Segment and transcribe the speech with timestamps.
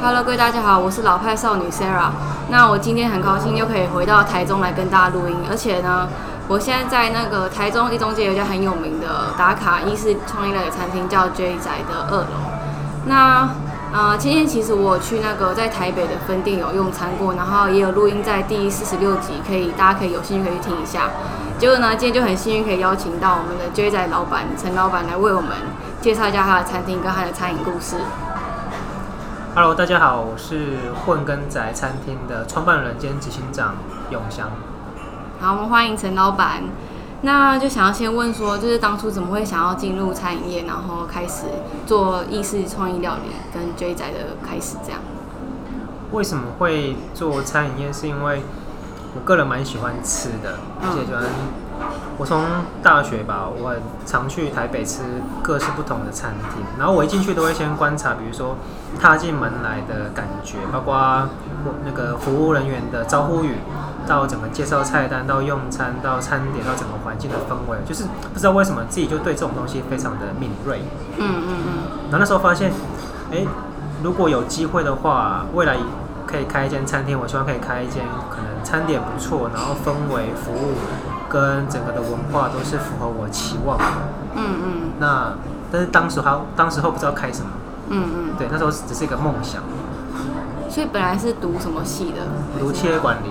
[0.00, 2.10] Hello，各位大家好，我是老派少女 Sarah。
[2.50, 6.06] 那我今天很高兴又可以回到台中来跟大家录音，而且呢，
[6.46, 12.26] 我现在在那个台中一中街有一家很有名的打卡意式创意类的餐厅，叫 J 宅的二楼。
[13.06, 13.48] 那
[13.92, 21.10] 呃，今天其实我去那个在台北的分店有用餐过，然后也有录音在第四十六集，可以大家可以有兴趣可以去听一下。
[21.58, 25.50] 结果呢，今天就很幸运可以邀请到我们的 J 仔老板陈老板来为我们
[26.00, 27.96] 介绍一下他的餐厅跟他的餐饮故事。
[29.60, 33.74] Hello，大家好，我是混根仔餐厅的创办人兼执行长
[34.08, 34.48] 永祥。
[35.40, 36.62] 好，我们欢迎陈老板。
[37.22, 41.46] 那就想要先问说，就是当初怎么会想要进入餐饮业，然后开始
[41.84, 45.00] 做意式创意料理跟 J 仔的开始这样？
[46.12, 47.92] 为什么会做餐饮业？
[47.92, 48.44] 是因为
[49.16, 51.24] 我个人蛮喜欢吃的，而且喜欢。
[52.16, 52.42] 我从
[52.82, 53.74] 大学吧，我
[54.04, 55.02] 常去台北吃
[55.42, 58.56] 各式不同的餐厅，然后我一进去都会先观察，比如说
[59.00, 61.28] 踏进门来的感觉，包括
[61.84, 63.58] 那个服务人员的招呼语，
[64.06, 70.82] 到怎么介绍菜单，到用餐，到餐点，到整个环境的氛围，就是不知道为什么自己就对这种东西非常的敏锐。
[71.18, 71.72] 嗯嗯嗯。
[72.10, 72.72] 然后那时候发现，
[73.30, 73.46] 哎，
[74.02, 75.76] 如果有机会的话，未来
[76.26, 80.74] 可以开一间餐厅，我希望可以开一间可能餐点不错，然后氛围、服务
[81.28, 83.84] 跟整个的文化都是符合我期望的。
[84.34, 84.92] 嗯嗯。
[84.98, 85.32] 那
[85.70, 87.50] 但是当时还当时候不知道开什么。
[87.90, 88.34] 嗯嗯。
[88.38, 89.62] 对，那时候只是一个梦想。
[90.68, 92.22] 所以本来是读什么系的？
[92.58, 93.30] 读企业管理。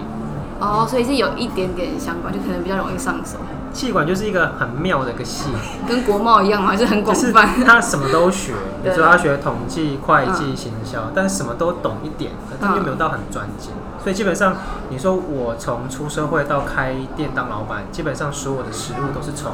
[0.60, 3.38] 哦，所以是有一点点相关，就可能比较容易上手。
[3.74, 5.50] 气管就是一个很妙的一个系，
[5.88, 7.48] 跟国贸一样嘛，就很广泛。
[7.64, 13.72] 他什么都学， 比如说他学统计、会计、行销，但是什么都懂一点，但又没有到很专精。
[14.02, 14.56] 所以基本上，
[14.90, 19.52] 你说我从出社会到开店当老板，基本上所有的实务都是从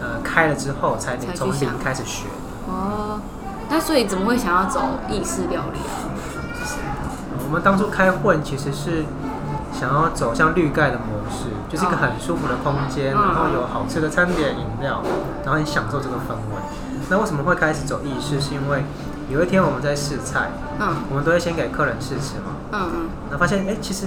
[0.00, 2.26] 呃开了之后才从零开始学。
[2.68, 3.18] 哦，
[3.68, 6.12] 那所以怎么会想要走意式料理啊？
[7.44, 9.04] 我们当初开混其实是
[9.72, 15.02] 想要走向绿盖的模式，就是一个很舒服的空间，然后有好吃的餐点、饮料，
[15.44, 16.62] 然后你享受这个氛围。
[17.08, 18.40] 那为什么会开始走意式？
[18.40, 18.84] 是因为
[19.28, 24.06] 有一天我们在试菜，嗯，我们都会先给客人试吃嘛，嗯嗯，然后发现哎，其实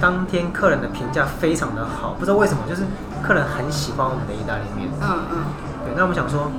[0.00, 2.82] 当天客人的评价非常的好，不知道为什么，就是
[3.22, 5.36] 客人很喜欢我们的意大利面，嗯嗯，
[5.84, 6.50] 对，那我们想说，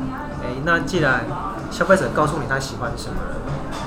[0.44, 1.26] 哎，那既然
[1.72, 3.41] 消费者告诉你他喜欢什么了。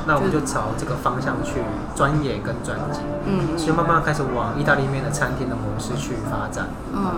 [0.07, 1.61] 那我们就朝这个方向去
[1.95, 6.69] 钻研跟专精，嗯，所以慢慢开始往意大利面的餐厅的模式去发展。
[6.93, 7.15] 嗯，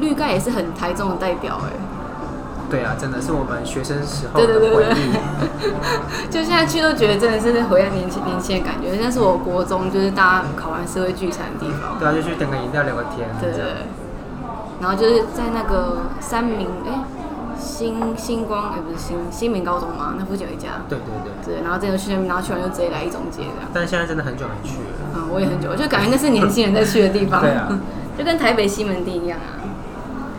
[0.00, 1.72] 绿盖也是很台中的代表哎。
[2.70, 5.12] 对啊，真的是我们学生时候的回忆。
[6.32, 11.98] 就现在去都觉得真的是回到年轻年轻的感觉，像是我国中就是大家考完社会聚餐的地方。
[11.98, 13.28] 对啊，就去点个饮料聊个天。
[13.40, 13.62] 对对。
[14.80, 17.04] 然后就是在那个三明哎。
[17.58, 20.14] 星星光哎，不是新新民高中吗？
[20.18, 20.82] 那附近有一家。
[20.88, 21.54] 对对对。
[21.56, 23.70] 对，然后这个去那边，然后去完就直接来一中街这样。
[23.72, 24.84] 但是现在真的很久没去了。
[25.14, 27.40] 嗯，我也很久，我就感觉那是年轻人在去的地方。
[27.44, 27.68] 对啊。
[28.18, 29.58] 就跟台北西门町一样啊。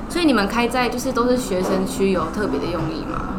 [0.09, 3.35] 所以你们开在就是都是学生区，有特别的用意吗？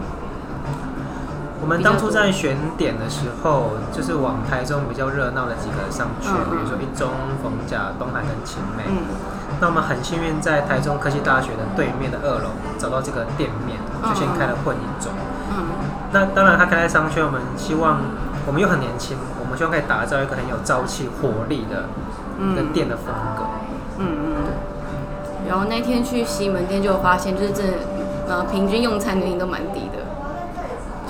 [1.64, 7.08] 我们当初在选点的时候，就是往台中比较热闹的几个上去，比如说一中、
[7.42, 8.84] 逢甲、东海跟晴美。
[8.86, 9.16] 嗯。
[9.62, 15.10] 那我们很幸运在台中科技大学的对面的二楼找到这个店面，就先开了混一中。
[15.56, 15.64] 嗯。
[16.12, 18.02] 那当然，他开在商圈，我们希望
[18.46, 21.88] 我们又很年轻，我们希望可以打造一个很有朝气、活力的
[22.54, 23.06] 的店的风
[23.38, 23.44] 格。
[23.96, 24.36] 嗯嗯。
[25.48, 27.62] 然后那天去西门店就发现，就是这
[28.28, 29.93] 呃平均用餐年龄都蛮低的。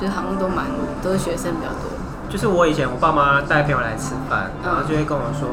[0.00, 0.66] 就是好像都蛮
[1.03, 1.91] 都是学生比较多。
[2.28, 5.50] 就是我以前我爸妈带朋友来吃饭，然后就会跟我说：“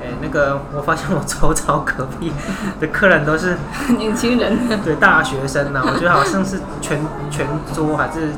[0.00, 2.32] 哎，那个我发现我周遭隔壁
[2.80, 3.58] 的客人都是
[3.98, 5.82] 年轻人， 对大学生呢。
[5.84, 6.98] 我觉得好像是全
[7.30, 8.30] 全桌还是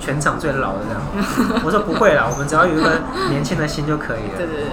[0.00, 1.60] 全场最老的这样。
[1.62, 2.90] ”我说：“不会啦，我们只要有一个
[3.28, 4.70] 年轻的心就可以了。”对对对。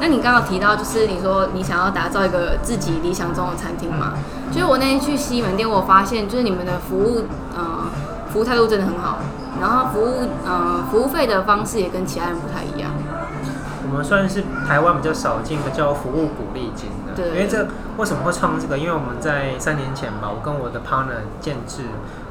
[0.00, 4.14] 那你刚刚提到，就是你说你想要打造一个自己理想中的餐厅嘛？
[4.50, 7.26] 就是我那天去西门店，我发现就是你们的服务，
[7.58, 7.90] 嗯。
[8.36, 9.16] 服务态度真的很好，
[9.62, 12.90] 然后服务呃服务费的方式也跟其他人不太一样。
[13.90, 17.28] 我们算是台湾比较少见的叫服务鼓励金的，对。
[17.30, 17.66] 因为这
[17.96, 18.76] 为什么会创这个？
[18.76, 21.84] 因为我们在三年前吧，我跟我的 partner 建制，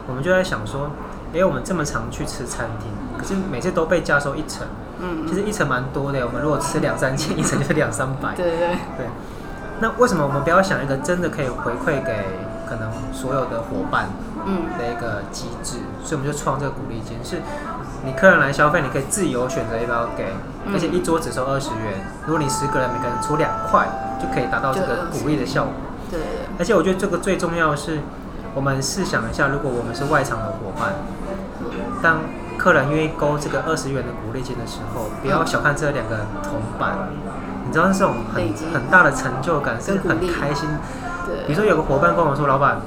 [0.08, 0.92] 我们就在想说，
[1.34, 4.68] 哎，我们这么常去吃餐厅，可是每次都被加收一层，
[5.00, 6.24] 嗯，其实一层蛮多的。
[6.24, 8.60] 我们如果吃两三千，一层就是两三百，对对
[8.96, 9.08] 对。
[9.80, 12.14] 那为什么我们不要想一个真的可以回馈给
[12.68, 14.10] 可能所有的伙伴？
[14.48, 17.42] 嗯，的一个机制，所以我们就创这个鼓励金，是
[18.06, 20.28] 你客人来消费，你可以自由选择要不要给，
[20.72, 23.88] 而且一桌只收二十元，如果你十个人每个人出两块，
[24.22, 25.74] 就可以达到这个鼓励的效果。
[26.12, 26.20] 对。
[26.60, 28.02] 而且我觉得这个最重要的是，
[28.54, 30.94] 我们试想一下，如果我们是外场的伙伴，
[32.04, 32.20] 当
[32.56, 37.10] 客人愿意勾这个二十元的鼓励金的时候，不要小看这两个铜板，
[37.66, 40.70] 你知道这种很很大的成就感，是很开心。
[41.48, 42.78] 比如，说有个伙伴跟我说，老板，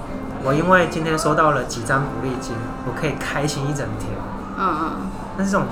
[0.44, 2.54] 我因为今天收到了几张鼓励金，
[2.86, 4.10] 我可以开心一整天，
[4.58, 4.90] 嗯嗯，
[5.36, 5.66] 那是这种。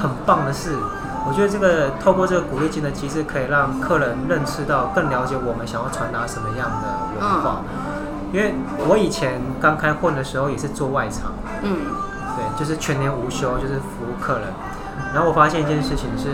[0.00, 0.76] 很棒的事。
[1.24, 7.62] 我觉得这个透过这个鼓励金的机制，可以让客人认识到、更了解我们想要传达什么样的文化。
[8.32, 8.54] 因为
[8.88, 11.30] 我以前刚开混的时候也是做外场，
[11.62, 11.76] 嗯
[12.34, 14.48] 对，就是全年无休，就是服务客人。
[15.14, 16.30] 然后我发现一件事情是，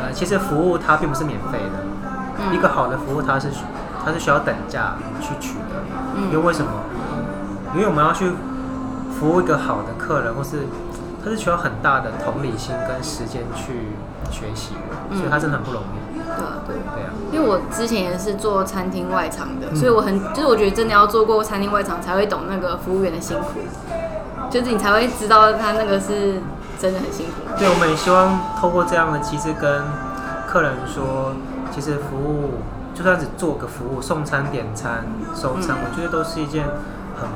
[0.00, 1.82] 呃，其实服务它并不是免费的，
[2.38, 3.64] 嗯，一个好的服务它是需
[4.04, 5.82] 它是需要等价去取的。
[6.30, 6.70] 因为嗯为什么？
[7.74, 8.30] 因为我们要去
[9.18, 10.66] 服务一个好的客人，或是
[11.24, 13.88] 它是需要很大的同理心跟时间去
[14.30, 16.14] 学习的，所以他真的很不容易。
[16.14, 16.76] 对啊对。
[16.76, 23.60] 对啊，因为我之前也是做餐厅外场的，嗯所以我很就是我觉得真的要做过餐厅外场才会懂那个服务员的辛苦，
[24.50, 26.40] 就是你才会知道他那个是
[26.78, 27.58] 真的很辛苦。
[27.58, 29.82] 对，我们也希望透过这样的机制跟
[30.46, 31.32] 客人说，
[31.72, 32.60] 其实服务
[32.94, 35.04] 就算只做个服务，送餐、点餐、
[35.34, 36.64] 收餐，嗯我觉得都是一件
[37.16, 37.28] 很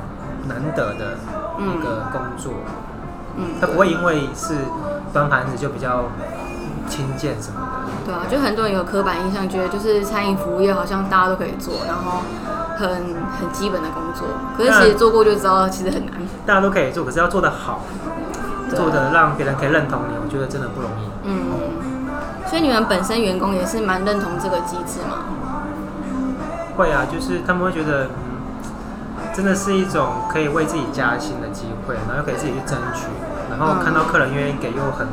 [0.48, 1.18] 难得的
[1.58, 2.52] 一个工作。
[3.36, 4.54] 嗯，他不会因为是
[5.12, 6.04] 端盘子就比较
[6.88, 7.66] 轻贱什么的。
[8.06, 12.22] 对啊，就很多人有刻板印象，觉得就是餐饮服务业好像大家都可以做，然后
[12.78, 14.26] 很很基本的工作，
[14.56, 16.14] 可是其实做过就知道其实很难。
[16.46, 17.82] 大家都可以做，可是要做得好，
[18.70, 21.10] 对做的让别人可以认同你，我觉得真的不容易。
[21.24, 25.18] 嗯，所以你们本身员工也是蛮认同这个机制嘛？
[26.78, 33.06] 会啊，就是他们会觉得，嗯，真的是一种可以为自己加薪的机会，然后又可以自己去争取，
[33.50, 35.08] 然后看到客人愿意给，又很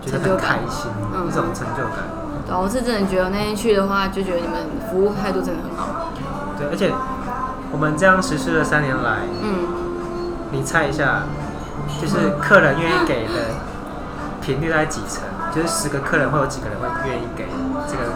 [0.00, 2.06] 觉得很开心，嗯一种成就感。
[2.46, 4.54] 对啊，我是真的觉得那天去的话，就觉得你们
[4.88, 6.12] 服务态度真的很好。
[6.56, 6.94] 对，而且
[7.72, 9.66] 我们这样实施了三年来，嗯，
[10.52, 11.24] 你猜一下，
[12.00, 13.58] 就是客人愿意给的
[14.40, 15.24] 频率在几成？
[15.52, 17.48] 就是十个客人会有几个人会愿意给
[17.88, 18.12] 这个？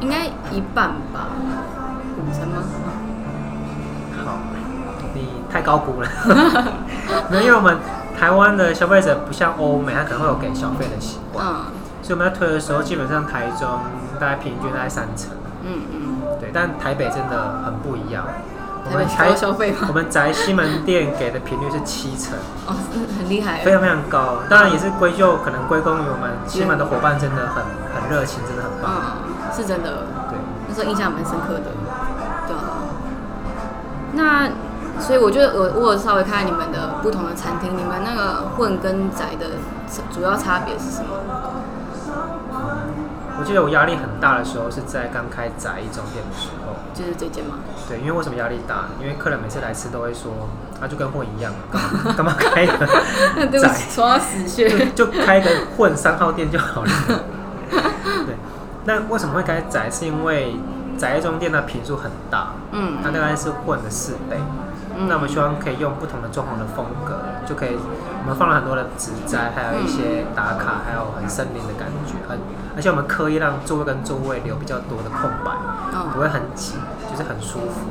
[0.00, 1.28] 应该一半吧？
[2.16, 2.62] 五成吗？
[4.24, 4.38] 好，
[5.14, 6.08] 你太高估了。
[7.30, 7.78] 没有，因为我们
[8.18, 11.64] 台湾的消费者不像欧美，他可能会有给消费的习惯，嗯
[12.00, 13.68] 所以我们在推的时候，基本上台中
[14.18, 15.30] 大概平均大概三成。
[15.62, 18.24] 嗯嗯，对，但台北真的很不一样。
[18.90, 19.84] 我们高消费吗？
[19.90, 22.32] 我们宅西门店给的频率是七成，
[22.66, 22.72] 哦，
[23.18, 23.58] 很厉害。
[23.62, 24.36] 非常非常高。
[24.48, 27.62] 当然也是归咎可能归功于我们西门的伙伴真的很
[27.92, 28.90] 很热情，真的很棒。
[29.26, 29.27] 嗯，
[29.58, 30.38] 是真的，对，
[30.68, 31.72] 那时候印象蛮深刻的。
[32.46, 32.86] 对啊。
[34.12, 34.48] 那
[35.00, 39.58] 所以我觉得我我稍微看看你们的不同的餐厅，你们那个混跟宅的
[40.14, 41.08] 主要差别是什么？
[43.40, 46.74] 我记得我压力很大的时候是在刚开宅一中店的时候。
[46.94, 47.56] 就是这间吗？
[47.88, 48.86] 对，因为为什么压力大？
[49.00, 50.32] 因为客人每次来吃都会说，
[50.80, 52.86] 啊，就跟混一样，干嘛干嘛开个
[53.46, 54.68] 对不起，说到死穴。
[54.68, 56.90] 就就开个混三号店就好了。
[58.88, 59.90] 对，那为什么会开窄？
[59.90, 60.56] 是因为
[60.96, 64.38] 宅中店的坪数很大，嗯它大概是混了四倍。
[64.96, 72.36] 嗯那我们希望可以用不同的装潢的风格，就可以我们放了很多的植栽，还有一些打卡，还有很森林的感觉，很
[72.74, 75.52] 而且我们刻意让座位跟座位留比较多的空白。
[76.12, 76.74] 不嗯会很挤，
[77.08, 77.86] 就是很舒服。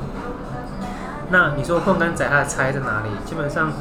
[1.30, 3.10] 那你说混跟宅它的差异在哪里？
[3.24, 3.72] 基本上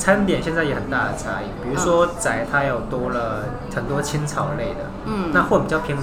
[0.00, 3.44] 餐点现在也很大的差异，比如说宅它有多了
[3.74, 5.96] 很多青草类的，嗯那混比较偏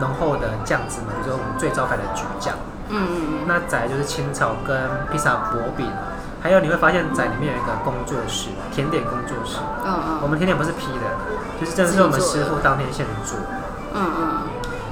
[0.00, 2.56] 浓厚的酱汁嘛，比如说我们最招牌的橘酱。
[2.88, 4.76] 嗯嗯那宅就是青草跟
[5.10, 5.86] 披萨薄饼，
[6.42, 9.58] 还有你会发现宅里面有一个工作室，甜点工作室。
[9.84, 11.06] 嗯嗯我们甜点不是批的，
[11.60, 13.38] 就是真的是我们师傅当天现做。
[13.94, 14.22] 嗯嗯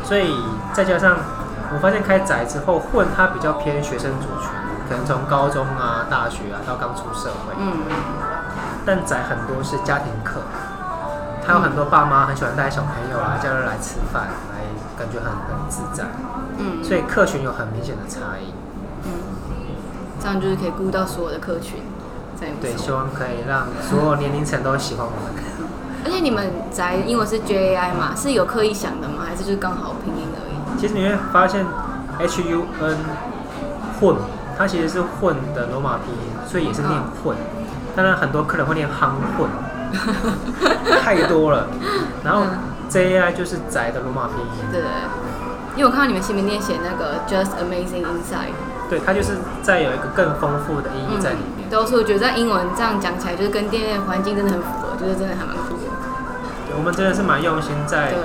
[0.04, 0.34] 所以
[0.72, 1.16] 再加上
[1.72, 4.50] 我发现开宅之后混，它比较偏学生族群，
[4.88, 7.54] 可能从高中啊、大学啊到刚出社会。
[7.58, 7.72] 嗯
[8.86, 10.40] 但宅很多是家庭课，
[11.46, 14.64] 他有很多爸妈很喜欢带小朋友啊、假日来吃饭，来
[14.98, 16.04] 感觉很很自在。
[16.58, 18.52] 嗯，所以客群有很明显的差异。
[19.04, 19.10] 嗯，
[20.20, 21.82] 这样就是可以顾到所有的客群，
[22.60, 25.42] 对，希望可以让所有年龄层都喜欢我们。
[26.04, 29.24] 而且你们宅因为是 J A I 嘛，是有刻意想的吗？
[29.26, 30.78] 还是就是刚好拼音而已？
[30.78, 31.64] 其实你会发现
[32.18, 32.98] H U N
[33.98, 34.16] 混，
[34.58, 36.92] 它其实是混的罗马拼音，所以也是念
[37.24, 37.34] 混。
[37.96, 39.48] 当然很多客人会念夯混，
[41.02, 41.66] 太多了。
[42.24, 42.42] 然后
[42.88, 44.80] J A I 就是宅的罗马拼音，对
[45.76, 48.54] 因为我看到你们新闻店写那个 Just Amazing Inside，
[48.88, 49.32] 对，它就是
[49.62, 51.68] 在有一个更丰富的意义在里面。
[51.68, 55.90] 对，所以我觉得在英文这样讲起来，就是跟店面环境真的很符合，就是真的还蛮酷的。
[56.68, 58.18] 对我们真的是蛮用心在对，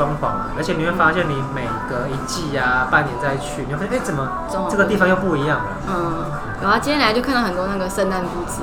[0.00, 4.26] 装潢啊，而且你会发现你每隔一季啊、半年再去，你会发现哎、怎么
[4.70, 5.66] 这个地方又不一样了？
[5.86, 6.24] 嗯，
[6.62, 8.62] 然后今天来就看到很多那个圣诞布置，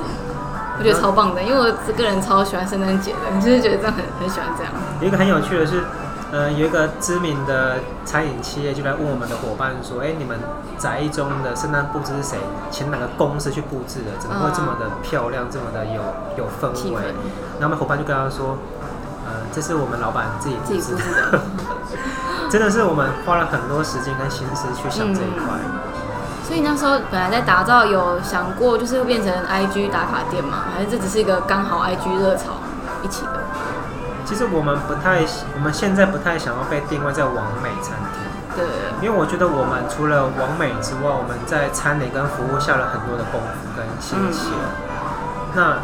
[0.78, 4.72] 我觉得超棒的，因为我这个人超喜欢圣诞节的，就是觉得这样很很喜欢这样。
[5.00, 5.84] 有一个很有趣的是，
[6.32, 10.40] 呃，有一个知名的餐饮企业就来问我们的伙伴说：“哎、你们
[10.76, 12.38] 宅中的圣诞布置是谁
[12.70, 14.10] 请哪个公司去布置的？
[14.18, 16.02] 怎么会这么的漂亮，这么的有
[16.36, 17.00] 有氛围？”
[17.60, 18.58] 然后我们伙伴就跟他说
[19.28, 21.40] ：“呃，这是我们老板自己自己布布置置的。
[22.48, 25.60] 真的是我们花了很多时间跟心思去想这一块。
[26.42, 30.64] 所以那时候本来在打造，有想过就是会变成 IG 打卡店吗？
[30.74, 32.56] 还是这只是一个刚好 IG 热潮
[33.02, 33.40] 一起的？
[34.24, 35.20] 其实我们不太，
[35.54, 38.24] 我们现在不太想要被定位在完美餐厅。
[38.56, 38.64] 对，
[39.00, 44.48] 因为我觉得我们除了完美之外，我们在餐点跟服务下了很多的功夫跟心血。
[45.54, 45.76] 那，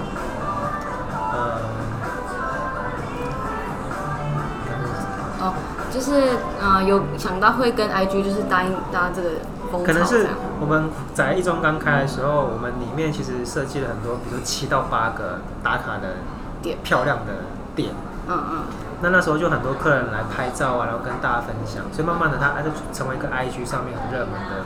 [6.15, 6.29] 就是
[6.61, 9.31] 呃有想到会跟 IG 就是搭应搭这个
[9.73, 10.29] 风潮可能是
[10.61, 16.19] 我们在一中刚开的时候，我们里面其实设计了很多，比如说七到八个打卡的
[16.63, 17.33] 点漂亮的
[17.75, 17.91] 店。
[18.29, 18.63] 嗯嗯，
[19.03, 24.65] 那那时候就很多客人来拍照啊，然后跟大家分享，所以慢慢的它它就成为一个 IG 上面很热门的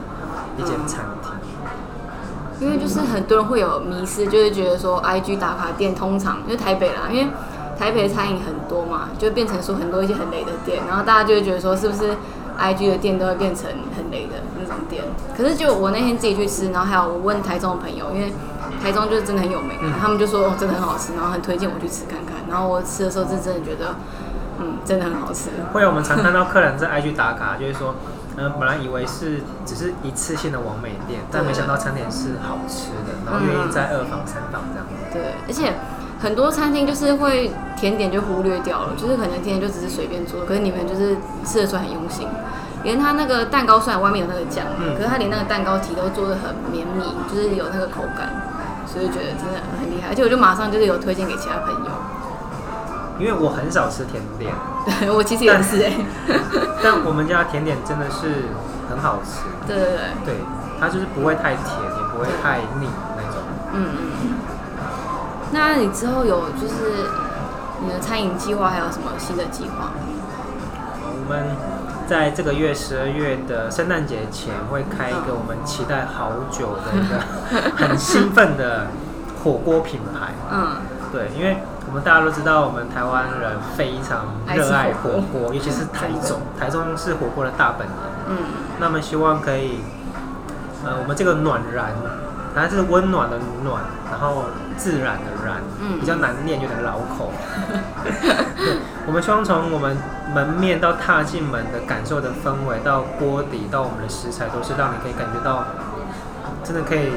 [0.59, 1.33] 一间餐厅。
[2.61, 7.33] 因为就是很多人会有迷失，就是觉得说 IG 打卡店通常因为台北啦，因为
[7.79, 12.11] 台北的餐饮很多嘛，就变成说很多一些很雷的店，然后大家就会觉得说是不是
[12.59, 13.67] IG 的店都会变成
[13.97, 15.05] 很雷的那种店。
[15.37, 18.33] 可是就我那天自己去吃，然后还有我问台中的朋友，因为
[18.83, 22.35] 台中就是真的很有名，嗯他们就说哦真的很好吃，然后很推荐我去吃看看。
[22.51, 23.95] 然后我吃的时候是真的觉得，
[24.59, 25.51] 嗯，真的很好吃。
[25.73, 27.95] 会有我们常看到客人在 IG 打卡，就是说，
[28.37, 34.87] 嗯、本来以为是只是一次性的完美店，但没想到餐点是好吃的，然后愿意在二房三房这样。
[35.13, 35.75] 对，而且
[36.21, 42.27] 很多餐厅就是会甜点就忽略掉了，就是可能甜点就只是随便做，可是你们就是吃的出来很用心。
[42.85, 48.31] 连他那个蛋糕虽然外面有那个酱，嗯可是他连那个蛋糕体都做的很绵密，就是有那个口感，
[48.87, 50.09] 所以觉得真的很厉害。
[50.11, 51.91] 而且我就马上就是有推荐给其他朋友。
[53.19, 54.55] 因为我很少吃甜点，
[54.87, 55.93] 对 我其实也是哎、
[56.81, 58.47] 但我们家甜点真的是
[58.89, 59.43] 很好吃。
[59.67, 59.87] 对对
[60.25, 60.35] 对，对，
[60.79, 63.43] 它就是不会太甜，也不会太腻那种。
[63.75, 64.08] 嗯嗯嗯。
[65.53, 67.09] 那你之后有就是
[67.81, 69.91] 你的餐饮计划还有什么新的计划？
[71.11, 71.45] 我们
[72.09, 77.21] 在这个月十二月的圣诞节前会开一个我们期待好久的一个
[77.77, 78.87] 很兴奋的
[79.43, 80.33] 火锅品牌。
[80.51, 80.77] 嗯，
[81.13, 87.93] 对，因为我们大家都知道，我们台湾人非常热爱火锅，尤其是台中，台中是火锅的大本营。
[88.31, 88.37] 嗯
[88.81, 89.81] 那么希望可以，
[90.85, 91.93] 呃，我们这个暖燃，
[92.55, 94.45] 它是温暖的暖，然后
[94.77, 97.33] 自然的然，嗯比较难念，有点老口。
[98.05, 99.97] 对， 我们希望从我们
[100.35, 105.65] 门面到踏进门的感受的氛围，到锅底，到我们的食材，都是让你可以感觉到，
[106.65, 107.13] 真的可以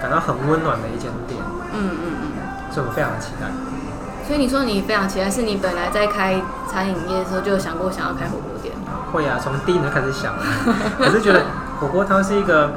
[0.00, 1.40] 感到很温暖的一间店，
[1.72, 2.32] 嗯嗯嗯。
[2.70, 3.46] 所以我们非常的期待。
[4.26, 6.40] 所以你说你非常期待，是你本来在开
[6.70, 8.74] 餐饮业的时候就有想过想要开火锅店？
[9.10, 10.44] 会啊，从第一年就开始想了，
[10.96, 11.42] 可是觉得
[11.80, 12.70] 火锅汤是一个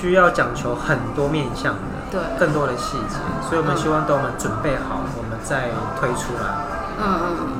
[0.00, 1.80] 需要讲求很多面向的，
[2.10, 3.16] 对更多的细节，
[3.46, 5.68] 所以我们希望等我们准备好，我们再
[6.00, 6.48] 推出来。
[6.96, 7.52] 嗯嗯嗯，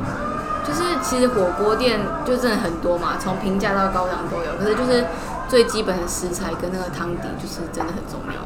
[0.65, 5.05] 就是其实火锅店就真的很多嘛，从平价到高档都有，可是就是
[5.49, 8.41] 最基本的食材跟那个汤底就是真的很重要。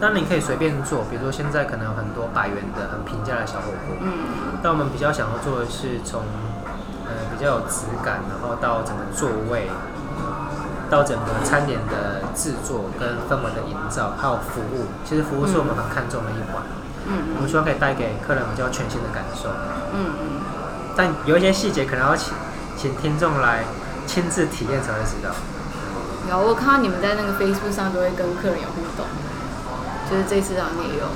[0.00, 6.22] 当然你可以随便做，比如说现在可能有很多百元的很平价的小火锅，嗯但我们比较想要做的是从
[7.06, 9.66] 呃比较有质感，然后到整个座位，
[10.92, 16.60] 到整个餐点的制作跟氛围的营造，还有服务，其实服务是我们很看重的一环。
[17.08, 19.48] 嗯我们希望可以带给客人比较全新的感受，
[19.96, 20.24] 嗯嗯
[20.94, 22.34] 但有一些细节可能要请
[22.76, 23.64] 请听众来
[24.06, 25.32] 亲自体验才会知道。
[25.32, 29.08] 嗯，有我看到你们在那个 Facebook 上都会跟客人有互动，
[30.06, 31.08] 就是这次好像也有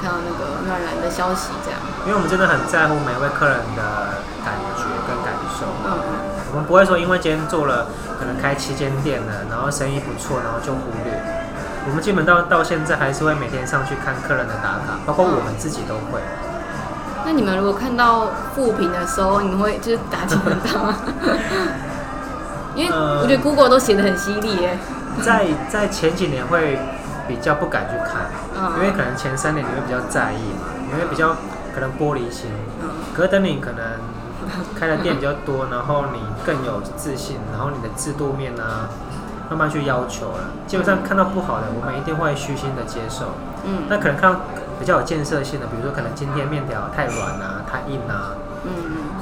[0.00, 1.80] 看到那个暖男的消息这样。
[2.06, 7.88] 因为我们真的很在乎每位客人的感觉跟感受，嗯我们不会说因为今天做了
[8.24, 11.12] 可能开七间店了，然后生意不错，然后就忽略。
[11.86, 16.18] 我们基本到到现在还是会每天上去看客人的打卡，包括我们自己都会。
[17.26, 20.96] 那你们如果看到负评的时候，你们会就是打击很大吗？
[22.74, 24.78] 因为呃我觉得 Google 都写的很犀利耶。
[25.22, 26.78] 在在前几年会
[27.28, 31.36] 比较不敢去看，嗯因为可能前三年你会比较在意嘛，你会比较
[31.74, 32.50] 可能玻璃心。
[32.82, 33.84] 嗯可是等你可能
[34.78, 38.88] 开的店比较多，然后你更有自信，然后你的制度面啊，
[39.50, 40.50] 慢慢去要求了。
[40.66, 43.26] 基本上看到不好的，我们一定会虚心的接受。
[43.66, 44.40] 嗯那可能看到
[44.78, 48.70] 比较有建设性的，比如说可能今天面条太软啊、太硬啊，嗯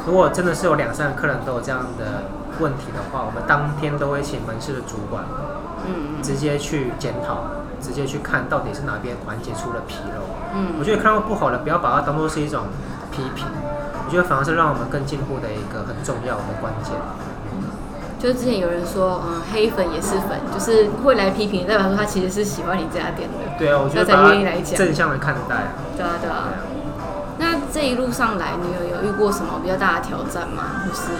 [0.07, 2.25] 如果真的是有两三个客人都有这样的
[2.59, 5.23] 问题的话，我们当天都会请门市的主管
[5.87, 7.45] 嗯嗯直接去检讨，
[7.81, 10.23] 直接去看到底是哪边环节出了纰漏。
[10.55, 12.65] 嗯我觉得看到不好的，不要把它当做是一种
[13.13, 13.47] 批评，
[14.05, 16.93] 我觉得反而是让我们更进步的一个很重要的关键。
[18.19, 23.37] 就是之前有人说，嗯，黑粉也是粉，就是会来批评，代表说他其实是喜欢你这家店的。
[23.59, 25.75] 对啊，我觉得那才愿意来讲正向的看待啊。
[25.97, 26.49] 对啊，对啊。
[26.49, 26.71] 对啊
[27.39, 30.87] 那这一路上来，你有有遇过什么比较大的挑战吗？
[30.87, 31.11] 就是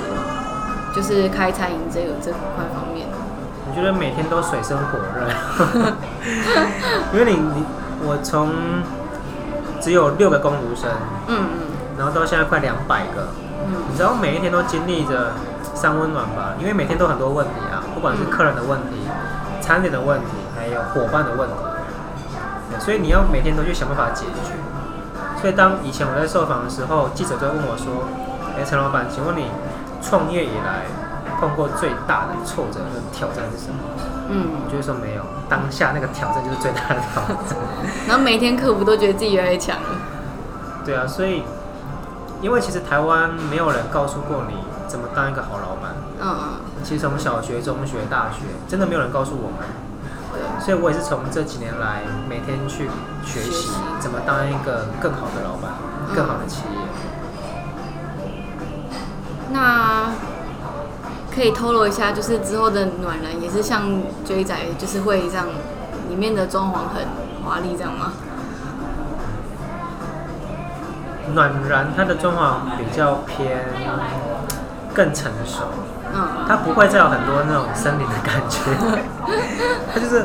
[0.95, 3.09] 就是开餐饮这个这块方面。
[3.67, 5.27] 我觉得每天都水深火热，
[7.13, 7.65] 因为你你
[8.05, 8.53] 我从
[9.81, 10.91] 只有六个工读生，
[11.27, 13.29] 嗯嗯然后到现在快两百个，
[13.67, 15.33] 嗯你知道每一天都经历着
[15.75, 16.55] 三温暖吧？
[16.59, 19.07] 因为每天都很多问题啊，不管是客人的问题、
[19.61, 21.55] 餐点的问题，还有伙伴的问题，
[22.71, 24.53] 对所以你要每天都去想办法解决。
[25.41, 28.07] 所以当以前我在受访的时候，记者就会问我说
[28.57, 29.47] ：“哎，陈老板，请问你
[30.01, 30.87] 创业以来
[31.41, 33.79] 碰过最大的挫折跟挑战是什么？”
[34.31, 37.59] 嗯我就会说没有，当下那个挑战就是最大的挑战。
[37.83, 37.91] 嗯。
[38.07, 39.89] 然后每天客服都觉得自己越来越强了。
[40.85, 41.43] 对啊，所以
[42.43, 44.55] 因为其实台湾没有人告诉过你
[44.87, 45.95] 怎么当一个好老板。
[46.21, 46.39] 嗯嗯
[46.85, 49.59] 其实从小学、中学、大学，真的没有人告诉我们，
[50.35, 50.65] 嗯，对。
[50.65, 52.91] 所以我也是从这几年来每天去
[53.25, 55.71] 学学习习怎么当一个更好的老板、
[56.11, 56.79] 嗯更好的企业。
[59.53, 60.11] 那
[61.33, 65.47] 可以透露一下，就是之后的暖人也是像追仔，就是会这样，
[66.11, 67.07] 里面的装潢很
[67.45, 68.13] 华丽这样吗？
[71.35, 73.59] 暖然它的装潢比较偏
[74.95, 75.63] 更成熟，
[76.15, 76.45] 嗯。
[76.47, 78.59] 它不会再有很多那种森林的感觉，
[79.95, 80.25] 它就是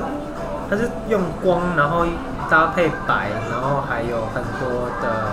[0.69, 2.05] 它是用光，然后
[2.49, 5.31] 搭配白，然后还有很多的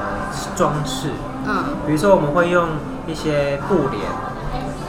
[0.54, 1.10] 装饰。
[1.46, 1.64] 嗯。
[1.86, 2.68] 比如说我们会用
[3.06, 4.02] 一些布帘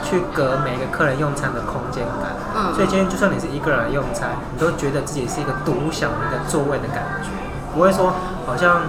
[0.02, 2.74] 去隔每个客人用餐的空间感，嗯。
[2.74, 7.30] 所以今天就算你是一个人用餐，你都觉得自己是一个独享那个座位的感觉，
[7.74, 8.14] 不会说
[8.46, 8.82] 好像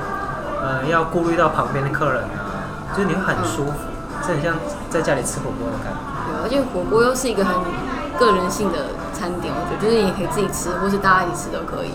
[0.62, 3.74] 呃要顾虑到旁边的客人啊，就是你会很舒服，
[4.22, 4.56] 这很像
[4.90, 6.00] 在家里吃火锅的感觉。
[6.28, 7.54] 对，而且火锅又是一个很
[8.18, 11.92] 个人性的餐点，我觉得就是你可以自己吃，或是大家一起吃都可以。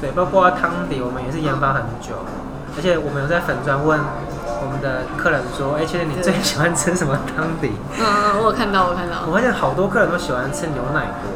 [0.00, 2.14] 对，包括汤底，我们也是研发很久，
[2.76, 7.72] 而且我们有在粉砖问我们的客人说，哎、其实你最喜欢吃什么汤底？
[7.98, 9.32] 嗯嗯，我有看到，我有看到我。
[9.32, 11.33] 发现好多客人都喜欢吃牛奶锅，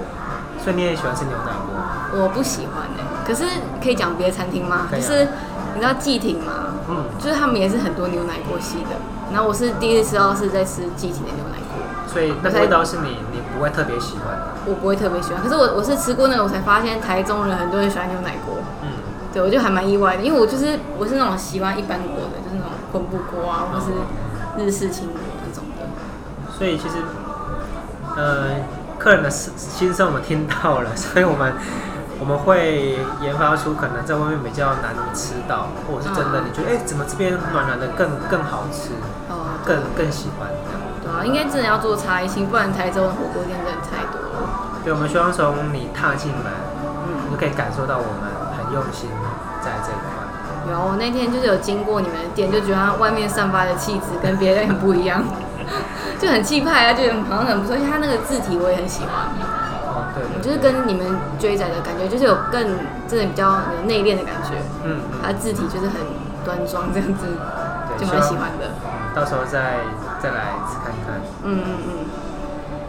[0.69, 2.21] 所以你也喜欢吃牛奶锅。
[2.21, 3.45] 我不喜欢哎、可是
[3.83, 4.87] 可以讲别的餐厅吗？
[4.93, 5.27] 啊就是
[5.75, 6.53] 你知道季亭吗？
[6.91, 8.97] 嗯，就是他们也是很多牛奶锅系的。
[9.33, 14.45] 然后我是第一次知道是在吃季亭的牛奶锅，所以那个味道是你你不会特别喜欢的。
[14.67, 15.43] 我不会特别喜欢。
[15.43, 18.57] 可是我我是吃过那个，我才发现台中人很多人喜欢牛奶锅。
[18.83, 18.93] 嗯，
[19.33, 23.93] 对，我就还蛮意外的，因为我就是我是那种喜欢一般锅的，就是那种昆布锅啊，或是
[24.61, 25.89] 日式轻锅那种的。
[26.59, 26.97] 所以其实，
[28.17, 28.49] 呃，
[28.99, 31.55] 客人的心心声我们听到了，所以我们
[32.19, 38.91] 我们会研发出可能在外面比较难吃到，或者是真的嗯你觉得哎、怎么这边暖暖的更更好吃，
[39.31, 40.83] 哦，对更更喜欢这样。
[41.01, 44.83] 对啊，应该真的要做差异性，不然台州的火锅店真的太多了。
[44.83, 46.51] 对，我们希望从你踏进门，
[47.07, 48.27] 你嗯，就可以感受到我们
[48.59, 49.09] 很用心
[49.63, 50.11] 在这一块。
[50.69, 55.23] 有我那天就是有经过你们的店，就觉得它外面散发的气质跟别人很不一样，
[56.19, 59.29] 就很气派啊，就好像很不错，而且他那个字体我也很喜欢，
[59.87, 61.07] 哦，对对就是跟你们
[61.39, 66.01] 追仔的感觉，就是有更真的比较有内敛的感觉，嗯它字体就是很
[66.45, 67.27] 端庄这样子，
[67.97, 68.71] 对就蛮喜欢的。
[69.15, 69.79] 到时候再
[70.21, 71.21] 再来吃看看。
[71.45, 71.91] 嗯嗯嗯。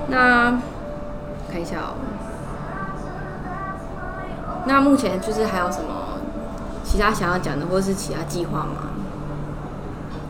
[0.08, 0.60] 那
[1.52, 1.94] 看一下哦。
[4.66, 6.20] 那目前就是还有什么
[6.84, 8.90] 其他想要讲的，或者是其他计划吗？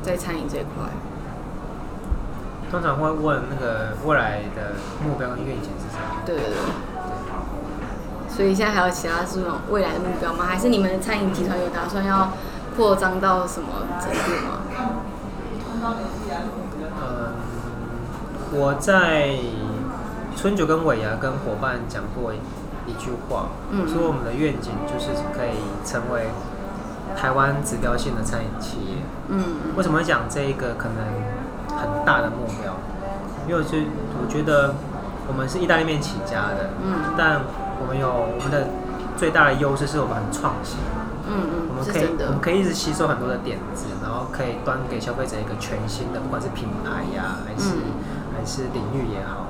[0.02, 0.88] 在餐饮这一块。
[2.72, 6.22] 通常会问那个未来的目标跟愿景是什么？
[6.26, 6.54] 对对对。
[8.30, 10.46] 所以现在还有其他这种未来的目标吗？
[10.46, 12.32] 还是你们的餐饮集团有打算要
[12.78, 13.68] 扩张到什么
[14.00, 14.62] 程度吗？
[17.02, 17.34] 嗯，
[18.52, 19.36] 我在
[20.38, 26.28] 春酒跟尾牙跟伙伴讲过一句话，嗯说我们的愿景就是可以成为
[27.18, 28.98] 台湾指标性的餐饮企业。
[29.30, 30.98] 嗯为什么会讲这一个可能
[31.80, 32.76] 很大的目标？
[33.48, 33.82] 因为我觉
[34.22, 34.76] 我觉得
[35.28, 37.42] 我们是意大利面起家的，嗯但
[37.82, 38.68] 我们有我们的
[39.18, 40.78] 最大的优势是我们很创新，
[41.26, 42.40] 嗯嗯，我们可以我们。
[42.40, 47.98] 可以一直吸收很多的点子，然后可以端给消费者一个全新的，不管是品牌呀、还是、嗯
[48.36, 49.48] 还是领域也好。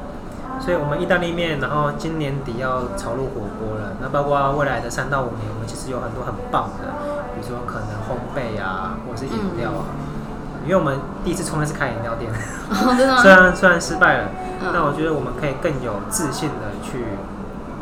[0.59, 3.93] 所以，我们意大利面，然后今年底要炒入火锅了。
[4.01, 6.89] 那包括未来的三到五年，我们其实有很多很棒的，
[7.35, 9.85] 比如说可能烘焙啊，或者是饮料啊。
[10.63, 12.31] 因为我们第一次创业是开饮料店，
[12.69, 13.21] 哦，真的吗？
[13.23, 14.29] 虽然虽然失败了，
[14.61, 17.05] 嗯但我觉得我们可以更有自信的去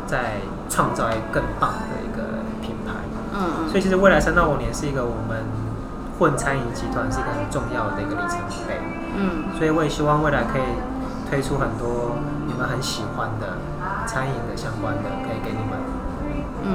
[0.06, 2.92] 再创造一个更棒的一个品牌。
[3.34, 5.44] 嗯所以其实未来三到五年是一个我们
[6.18, 8.80] 混餐饮集团是一个很重要的一个里程碑。
[9.16, 10.62] 嗯所以我也希望未来可以
[11.28, 13.58] 推出很多你们很喜欢的
[14.06, 15.78] 餐饮的相关的，可以给你们。
[16.64, 16.74] 嗯，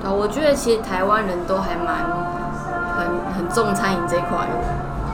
[0.00, 2.06] 对啊，我觉得其实台湾人都还蛮
[2.96, 4.48] 很很重餐饮这一块，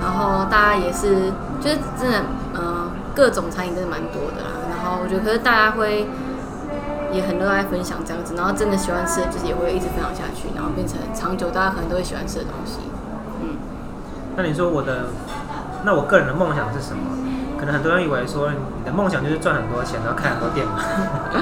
[0.01, 2.23] 然后大家也是就是真的，
[2.55, 4.51] 嗯、各种餐饮真的蛮多的啦。
[4.71, 6.07] 然后我觉得，可是大家会
[7.13, 12.79] 也很热爱分享这样子，然后真的喜欢吃，就是也会一直分享下去，然后变成长久大家可能都会喜欢吃的东西。
[13.43, 13.57] 嗯
[14.37, 15.07] 那你说我的，
[15.85, 17.03] 那我个人的梦想是什么？
[17.59, 20.79] 可能很多人以为说你的梦想就是赚很多钱，然后开很多店嘛，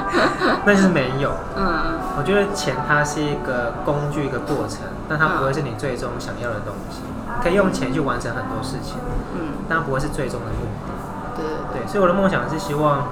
[0.65, 1.31] 那就是没有。
[1.57, 2.01] 嗯。
[2.19, 7.01] 我觉得钱它是一个工具，一个过程，但它不会是你最终想要的东西。
[7.05, 8.97] 你可以用钱去完成很多事情，
[9.37, 10.97] 嗯，但不会是最终的目的。
[11.37, 13.05] 对对对，所以我的梦想是希望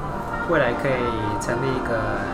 [0.49, 1.05] 未来可以
[1.41, 2.25] 成立一个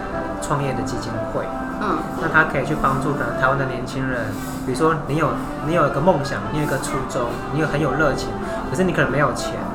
[0.41, 1.43] 创业的基金会，
[1.83, 1.99] 嗯。
[2.23, 4.31] 那它可以去帮助可能台湾的年轻人，
[4.65, 5.31] 比如说你有
[5.67, 8.29] 你有一个梦想，你有一个初衷，你有很有热情，
[8.71, 9.70] 可是你可能没有钱，嗯，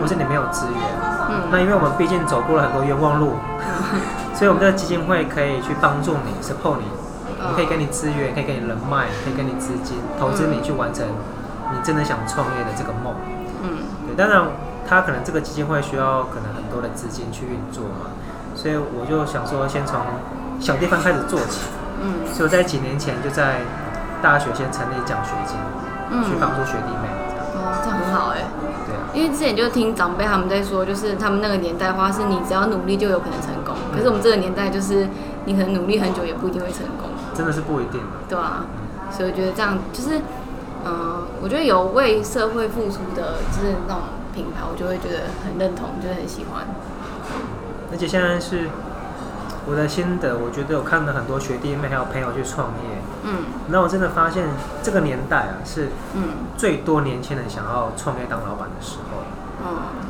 [0.00, 0.82] 或是你没有资源。
[1.30, 1.48] 嗯。
[1.50, 3.34] 那因为我们毕竟走过了很多冤枉路，
[4.34, 6.86] 所以我们这个基金会可以去帮助你，support 你，
[7.40, 11.06] 我们可以给你资源，可以给你人脉，可以给你资金，投资你去完成
[11.72, 13.14] 你真的想创业的这个梦。
[13.62, 13.84] 嗯。
[14.06, 14.46] 对，当然
[14.88, 18.14] 他可能这个基金会需要可能很多的资金去运作嘛，
[18.54, 19.98] 所以我就想说先从
[20.60, 21.66] 小地方开始做起，
[22.02, 22.26] 嗯。
[22.32, 23.60] 所以我在几年前就在
[24.22, 25.56] 大学先成立奖学金，
[26.10, 27.08] 嗯，去帮助学弟妹。
[27.28, 27.44] 这样。
[27.56, 28.38] 哦，这样很好哎、
[29.16, 33.74] 因为之前就听长辈他们在说，就是他们那个年代的话，是你只要努力就有可能成功。
[33.90, 35.08] 可是我们这个年代，就是
[35.46, 38.06] 你可能努力很久也不一定会成功，真的是不一定的。
[38.28, 38.66] 对啊，
[39.10, 40.20] 所以我觉得这样就是，
[40.84, 44.02] 嗯、我觉得有为社会付出的，就是那种
[44.34, 46.66] 品牌，我就会觉得很认同，就是很喜欢。
[47.90, 48.68] 而且现在是
[49.68, 54.46] 我的心得，我觉得我看了很多学弟妹还有朋友去创业，嗯那我真的发现
[54.82, 59.26] 这个年代啊是嗯最多年轻人想要创业当老板的时候，
[59.66, 60.06] 嗯，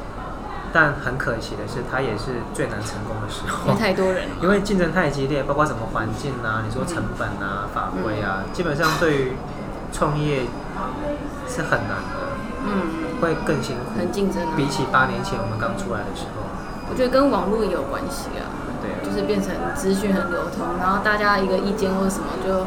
[0.74, 3.80] 但很可惜的是，他也是最难成功的时候因为。
[3.80, 4.34] 太多人了。
[4.44, 9.32] 因为竞争太激烈，包括什么环境啊，你说成本啊、法规啊，基本上对于
[9.90, 10.42] 创业
[11.48, 12.20] 是很难的，
[12.66, 13.98] 嗯，会更辛苦。
[13.98, 14.52] 很竞争啊。
[14.54, 16.44] 比起八年前我们刚出来的时候，
[16.90, 18.44] 我觉得跟网络也有关系啊。
[19.06, 22.66] 就是变成资讯很流通，然后大家一个意见或者什么，就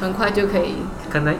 [0.00, 0.76] 很快就可以，
[1.12, 1.36] 可能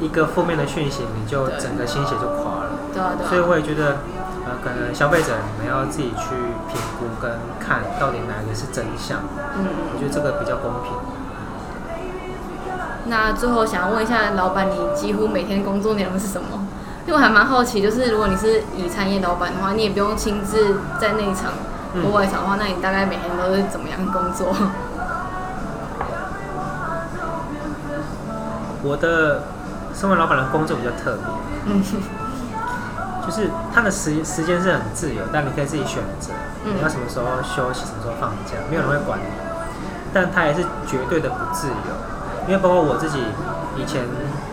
[0.00, 2.70] 一个负面的讯息，你就整个心血就垮了。
[2.94, 3.28] 对啊对啊。
[3.28, 3.98] 所以我也觉得，
[4.46, 6.36] 呃，可能消费者你们要自己去
[6.70, 9.18] 评估跟看到底哪个是真相，
[9.58, 10.92] 嗯我觉得这个比较公平。
[13.06, 16.66] 那最后想要问一下老板，你几乎每天工作内容是什么？
[17.06, 21.52] 因为我还蛮好奇，就是如果你是以餐业老板的话，你也不用亲自在那一场
[21.98, 22.04] 嗯。
[22.04, 24.54] 或外场的话，那你大概每天都是怎么样工作？
[28.82, 29.42] 我的
[29.94, 31.24] 身为老板的工作比较特别，
[31.66, 31.82] 嗯。
[33.26, 36.32] 就是他的时时间是很自由，但你可以自己选择，
[36.64, 36.76] 嗯。
[36.76, 39.24] 你要什么时候休息，什么时候放假，没有人会管你。
[40.14, 41.74] 但他也是绝对的不自由，
[42.46, 43.22] 因为包括我自己
[43.76, 44.02] 以前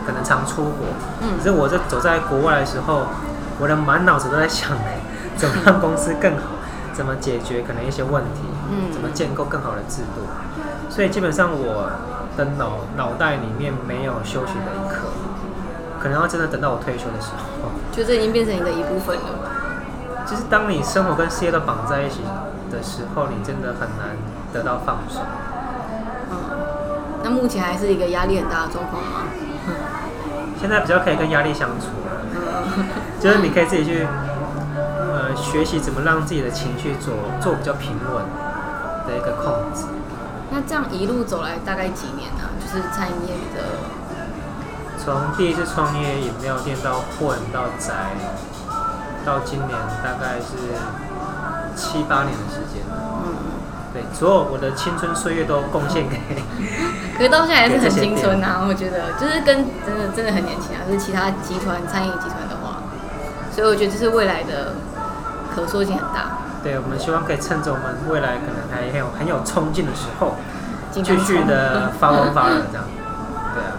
[0.06, 0.88] 可能常出国，
[1.22, 1.38] 嗯。
[1.38, 3.04] 可是我在走在国外的时候，
[3.60, 4.72] 我的满脑子都在想
[5.38, 6.44] 怎么让公司更好，
[6.96, 10.22] 怎么解决可能一些问题，嗯怎么建构更好的制度。
[10.90, 11.92] 所以基本上我
[12.38, 15.08] 的脑脑袋里面没有休息的一刻，
[16.00, 17.70] 可能要真的等到我退休的时候。
[17.92, 19.52] 就这已经变成你的一部分了。
[20.26, 22.22] 就是当你生活跟事业都绑在一起
[22.72, 24.16] 的时候，你真的很难
[24.54, 25.22] 得到放松。
[26.32, 26.38] 嗯，
[27.24, 29.28] 那目前还是一个压力很大的状况吗？
[30.60, 32.86] 现在比较可以跟压力相处了，嗯
[33.20, 34.35] 就是你可以自己去呃
[35.36, 38.24] 学习怎么让自己的情绪做做比较平稳
[39.08, 39.86] 的一个控制。
[40.52, 43.64] 那这样一路走来大概几年呢、就是餐饮业的，
[45.04, 47.94] 从第一次创业饮料店到混到宅，
[49.26, 49.72] 到今年
[50.04, 50.56] 大概是
[51.76, 52.84] 七八年的时间。
[52.92, 53.34] 嗯，
[53.92, 56.20] 对，所有我的青春岁月都贡献给
[57.18, 62.78] 可是到现在还是很青春啊，我觉得就是跟真的真的很年轻啊，就是其他集团餐饮集团的话，
[63.52, 64.76] 所以我觉得这是未来的
[65.56, 66.38] 可塑性很大。
[66.64, 70.36] 对，我们希望可以趁着我们未来可能还很有很有冲劲的时候，
[70.92, 72.86] 继续的发光发热这样。
[73.56, 73.78] 对啊，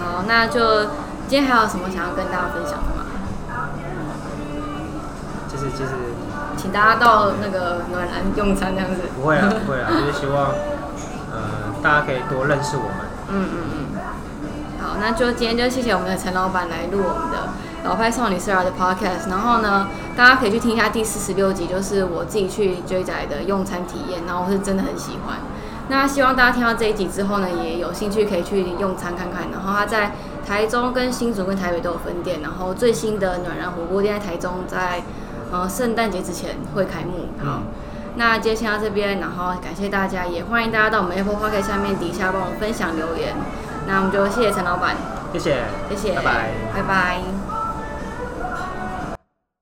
[0.00, 0.84] 好，那就
[1.28, 3.04] 今天还有什么想要跟大家分享的吗？
[5.48, 5.92] 就是就是
[6.56, 9.02] 请大家到那个暖男用餐这样子。
[9.14, 10.46] 不会啊 不会啊，就是希望
[11.30, 11.38] 呃
[11.82, 12.96] 大家可以多认识我们。
[13.28, 14.00] 嗯嗯嗯。
[14.82, 17.48] 好，那就今天就谢谢我们的陈老板来录我们的
[17.84, 19.30] 老派少女 Sarah 的 podcast。
[19.30, 25.38] 然后呢，大家可以去听一下第四十六集，就是我自己去追仔的用餐体验，然后我是真的很喜欢。
[25.88, 29.50] 那希望大家听到这一集之后呢，也有兴趣可以去用餐看看。
[29.52, 30.12] 然后它在
[30.46, 32.40] 台中、跟新竹、跟台北都有分店。
[32.40, 35.02] 然后最新的暖然火锅店在台中，在
[35.50, 37.28] 呃圣诞节之前会开幕。
[37.44, 37.64] 好，
[38.16, 43.34] 那今天先到这边，然后感谢大家，也欢迎大家到我们 Apple Podcast 下面底下帮我们分享留言。
[43.86, 44.96] 那我们就谢谢陈老板，
[45.34, 47.43] 谢谢，谢谢，拜拜，拜拜。